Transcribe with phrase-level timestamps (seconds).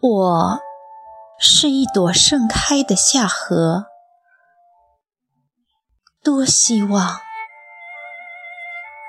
[0.00, 0.60] 我
[1.38, 3.86] 是一朵盛开的夏荷，
[6.22, 7.20] 多希望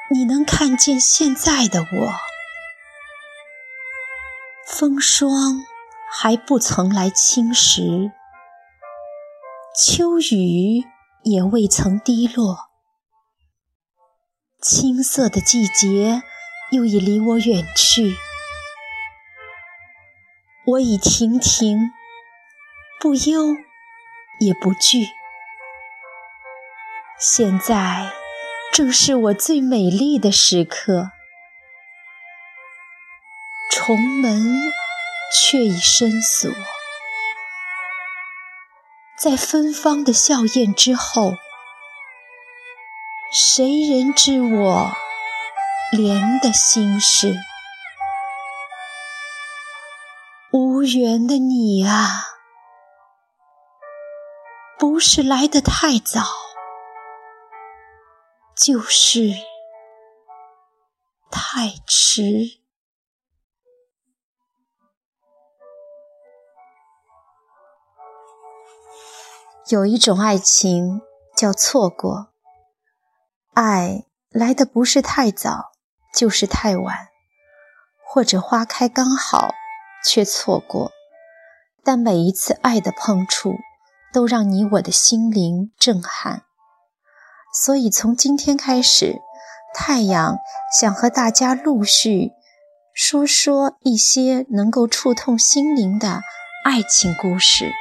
[0.09, 2.13] 你能看见现在的我。
[4.65, 5.65] 风霜
[6.09, 8.11] 还不曾来侵蚀，
[9.75, 10.85] 秋雨
[11.23, 12.69] 也未曾滴落，
[14.61, 16.23] 青涩的季节
[16.71, 18.15] 又已离我远去。
[20.69, 21.93] 我已亭亭，
[22.99, 23.55] 不忧
[24.37, 25.07] 也不惧。
[27.17, 28.11] 现在
[28.73, 31.11] 正是我最美丽的时刻，
[33.71, 34.43] 重门
[35.33, 36.51] 却已深锁。
[39.17, 41.35] 在芬芳的笑靥之后，
[43.31, 44.91] 谁人知我
[45.93, 47.33] 怜的心事？
[50.59, 52.23] 无缘的你啊，
[54.79, 56.23] 不是来得太早，
[58.55, 59.35] 就是
[61.29, 62.59] 太迟。
[69.69, 71.03] 有一种爱情
[71.35, 72.33] 叫错过，
[73.53, 75.73] 爱来的不是太早，
[76.11, 77.09] 就是太晚，
[78.03, 79.53] 或者花开刚好。
[80.07, 80.93] 却错过，
[81.83, 83.55] 但每一次爱的碰触，
[84.13, 86.43] 都让你我的心灵震撼。
[87.53, 89.19] 所以从今天开始，
[89.75, 90.37] 太阳
[90.79, 92.31] 想和大家陆续
[92.93, 96.21] 说说一些能够触痛心灵的
[96.63, 97.73] 爱情故事。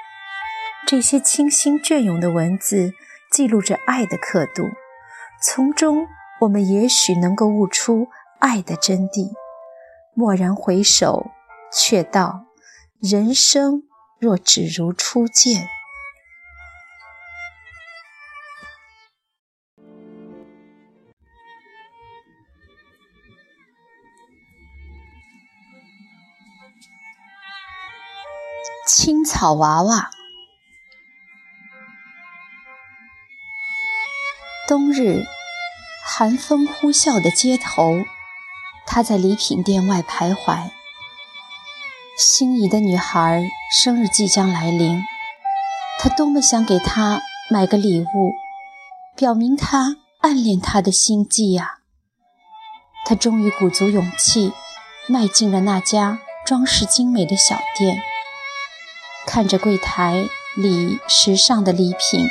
[0.85, 2.93] 这些清新隽永的文字，
[3.31, 4.65] 记录着爱的刻度，
[5.41, 6.07] 从中
[6.41, 8.09] 我们也许能够悟出
[8.41, 9.31] 爱的真谛。
[10.17, 11.31] 蓦然回首。
[11.79, 12.47] 却道：
[13.01, 13.83] 人生
[14.19, 15.69] 若只如初见，
[28.87, 30.11] 青草娃娃。
[34.67, 35.27] 冬日
[36.03, 38.03] 寒风呼啸的街头，
[38.87, 40.71] 他在礼品店外徘徊。
[42.17, 45.03] 心仪的女孩生日即将来临，
[46.01, 48.33] 他多么想给她买个礼物，
[49.15, 51.81] 表明他暗恋她的心迹呀！
[53.05, 54.55] 他终于鼓足勇气，
[55.07, 57.99] 迈进了那家装饰精美的小店，
[59.27, 60.25] 看着柜台
[60.57, 62.27] 里时尚的礼品，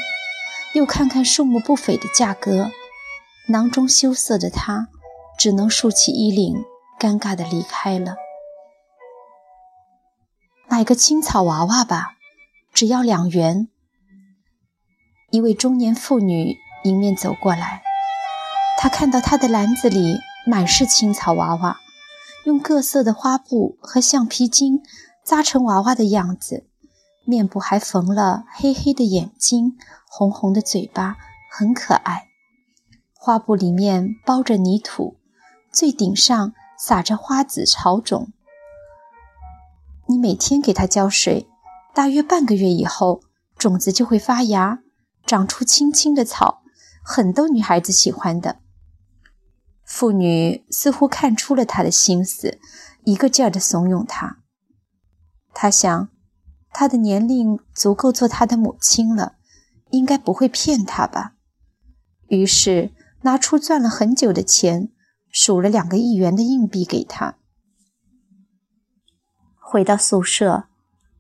[0.73, 2.72] 又看看数目不菲的价格，
[3.50, 4.88] 囊中羞涩的他
[5.38, 6.66] 只能竖起衣领，
[7.00, 8.16] 尴尬地离开了。
[10.75, 12.18] 买个青草娃娃吧，
[12.74, 13.69] 只要两元。
[15.31, 17.81] 一位中年妇女迎面走过来，
[18.78, 21.78] 她看到她的篮子里满是青草娃娃，
[22.44, 24.81] 用各色的花布和橡皮筋
[25.24, 26.68] 扎成娃娃的样子，
[27.24, 29.78] 面部还缝了黑黑的眼睛、
[30.09, 31.16] 红红的嘴巴，
[31.50, 32.28] 很可爱。
[33.14, 35.16] 花布里面包着泥土，
[35.72, 38.34] 最顶上撒着花籽草种。
[40.07, 41.47] 你每天给它浇水，
[41.93, 43.21] 大约半个月以后，
[43.57, 44.79] 种子就会发芽，
[45.25, 46.61] 长出青青的草，
[47.03, 48.59] 很多女孩子喜欢的。
[49.83, 52.59] 妇女似乎看出了他的心思，
[53.03, 54.39] 一个劲儿地怂恿他。
[55.53, 56.09] 他想，
[56.72, 59.37] 他的年龄足够做他的母亲了，
[59.89, 61.33] 应该不会骗他吧。
[62.28, 62.91] 于是
[63.22, 64.90] 拿出赚了很久的钱，
[65.29, 67.37] 数了两个一元的硬币给他。
[69.75, 70.69] 回到宿舍，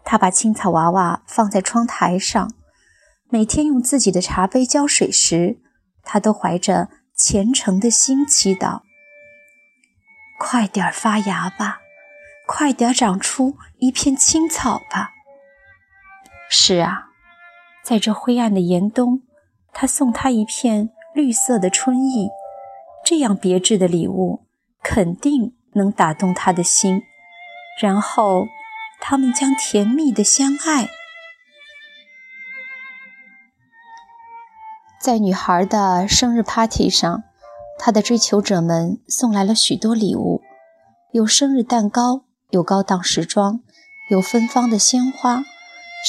[0.05, 2.53] 他把青草娃娃放在窗台上。
[3.27, 5.57] 每天用自己的茶杯浇水时，
[6.03, 8.83] 他都怀着虔诚的心祈祷
[10.39, 11.81] ：“快点发芽吧，
[12.47, 15.11] 快点长出一片青草吧。”
[16.49, 17.09] 是啊，
[17.83, 19.23] 在这灰暗的严冬，
[19.73, 22.29] 他送他一片绿色的春意，
[23.03, 24.45] 这样别致的礼物
[24.81, 27.01] 肯定能打动他的心。
[27.81, 28.47] 然后，
[29.01, 30.87] 他们将甜蜜的相爱。
[34.99, 37.23] 在女孩的生日 party 上，
[37.77, 40.41] 她的追求者们送来了许多礼物，
[41.11, 43.59] 有生日蛋糕，有高档时装，
[44.09, 45.43] 有芬芳的鲜花，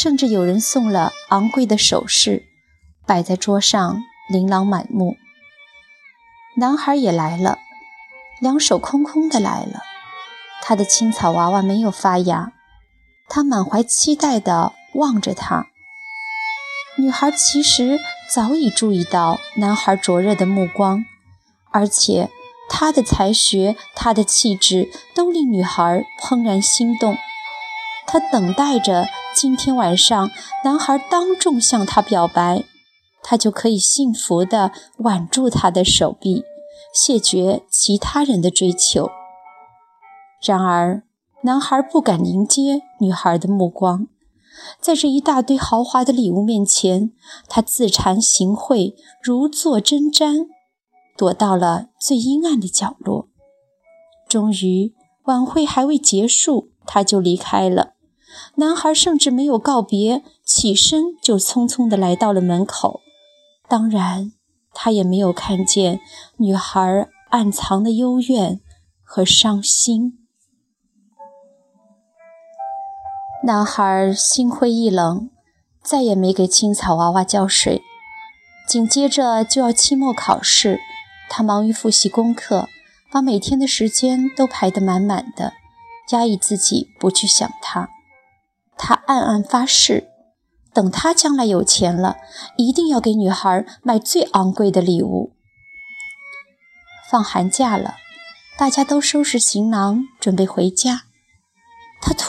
[0.00, 2.44] 甚至有人送了昂贵的首饰，
[3.04, 5.16] 摆在桌上琳琅满目。
[6.56, 7.58] 男孩也来了，
[8.40, 9.82] 两手空空的来了。
[10.62, 12.52] 他的青草娃娃没有发芽，
[13.28, 15.66] 他满怀期待地望着她。
[16.98, 17.98] 女孩其实
[18.32, 21.04] 早已注意到男孩灼热的目光，
[21.70, 22.30] 而且
[22.68, 27.16] 他的才学、他的气质都令女孩怦然心动。
[28.06, 30.30] 她等待着今天晚上
[30.64, 32.64] 男孩当众向她表白，
[33.22, 36.44] 她就可以幸福地挽住他的手臂，
[36.94, 39.10] 谢绝其他人的追求。
[40.46, 41.02] 然而，
[41.42, 44.06] 男孩不敢迎接女孩的目光，
[44.80, 47.10] 在这一大堆豪华的礼物面前，
[47.48, 50.46] 他自惭形秽，如坐针毡，
[51.16, 53.28] 躲到了最阴暗的角落。
[54.28, 54.94] 终于，
[55.24, 57.94] 晚会还未结束，他就离开了。
[58.54, 63.00] 男孩甚至没有告别，起身就匆匆地来到了门口。
[63.68, 64.32] 当然，
[64.72, 65.98] 他也没有看见
[66.36, 68.60] 女孩暗藏的幽怨
[69.02, 70.25] 和伤心。
[73.44, 75.30] 男孩心灰意冷，
[75.82, 77.82] 再也没给青草娃娃浇水。
[78.66, 80.80] 紧接着就要期末考试，
[81.28, 82.68] 他忙于复习功课，
[83.12, 85.52] 把每天的时间都排得满满的，
[86.10, 87.88] 压抑自己不去想他。
[88.76, 90.08] 他暗暗发誓，
[90.72, 92.16] 等他将来有钱了，
[92.56, 95.32] 一定要给女孩买最昂贵的礼物。
[97.08, 97.94] 放寒假了，
[98.58, 101.02] 大家都收拾行囊准备回家。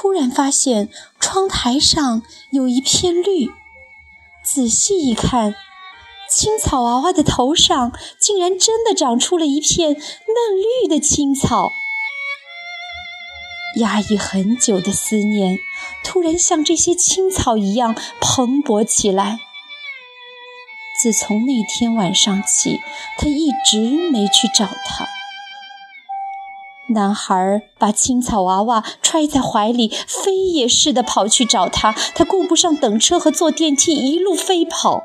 [0.07, 0.87] 突然发现
[1.19, 3.51] 窗台上有一片绿，
[4.41, 5.53] 仔细一看，
[6.31, 9.97] 青草娃娃的头上竟然真的长出了一片嫩
[10.81, 11.73] 绿的青草。
[13.75, 15.59] 压抑很久的思念，
[16.05, 19.41] 突然像这些青草一样蓬勃起来。
[21.03, 22.79] 自从那天晚上起，
[23.17, 25.16] 他一直没去找她。
[26.89, 31.91] 男孩把青草娃娃揣在怀里，飞也似的跑去找她。
[32.15, 35.03] 他顾不上等车和坐电梯，一路飞跑。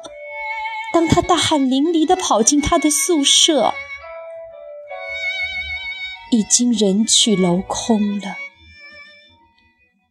[0.92, 3.72] 当他大汗淋漓地跑进他的宿舍，
[6.30, 8.36] 已经人去楼空了。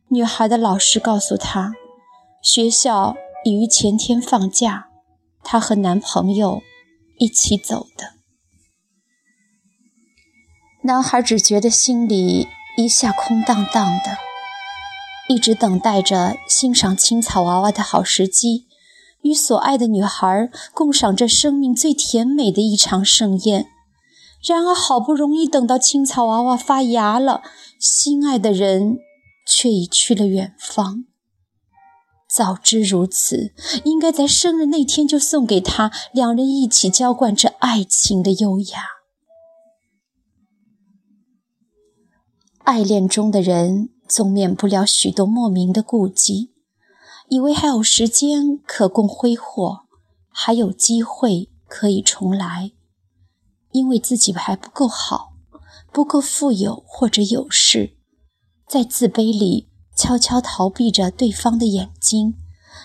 [0.10, 1.74] 女孩的老师告诉她，
[2.42, 3.16] 学校
[3.46, 4.88] 已于前天放假，
[5.44, 6.62] 她和男朋友
[7.18, 8.21] 一起走的。
[10.84, 12.48] 男孩只觉得心里
[12.78, 14.18] 一下空荡荡的，
[15.30, 18.68] 一直等待着欣赏青草娃娃的好时机，
[19.22, 23.68] 与所爱的女孩共赏这生命最甜美的一场盛宴。
[24.44, 27.42] 然而，好不容易等到青草娃娃发芽了，
[27.80, 28.98] 心爱的人。
[29.44, 31.06] 却已去了远方。
[32.30, 33.54] 早知如此，
[33.84, 39.01] 应该在生日那天就送给他，两人一起浇灌这爱情的优雅。
[42.72, 46.54] 爱恋中的人总免不了许多莫名的顾忌，
[47.28, 49.82] 以为还有时间可供挥霍，
[50.30, 52.72] 还有机会可以重来，
[53.72, 55.34] 因为自己还不够好，
[55.92, 57.98] 不够富有或者有势。
[58.66, 62.36] 在自卑里悄悄逃避着对方的眼睛，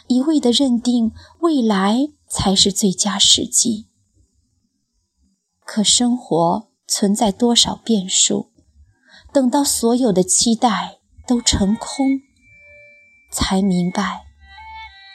[0.08, 1.12] 一味地认定
[1.42, 3.86] 未来才是最佳时机。
[5.64, 8.50] 可生活存在多少变数？
[9.36, 12.22] 等到所有的期待都成空，
[13.30, 14.24] 才明白，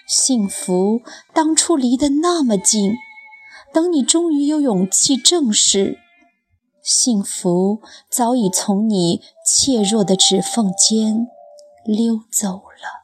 [0.07, 1.01] 幸福
[1.33, 2.93] 当初离得那么近。
[3.73, 5.97] 等你终于有勇气正视。
[6.83, 11.25] 幸福早已从你怯弱的指缝间
[11.83, 13.00] 溜走了。